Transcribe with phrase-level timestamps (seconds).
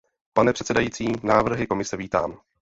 [0.33, 2.39] Pane předsedající, návrhy Komise vítám.